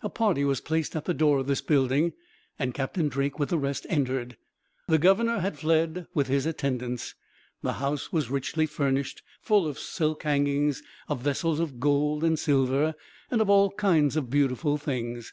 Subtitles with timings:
[0.00, 2.12] A party were placed at the door of this building,
[2.56, 4.36] and Captain Drake, with the rest, entered.
[4.86, 7.16] The governor had fled, with his attendants.
[7.62, 12.94] The house was richly furnished; full of silk hangings, of vessels of gold and silver,
[13.28, 15.32] and of all kinds of beautiful things.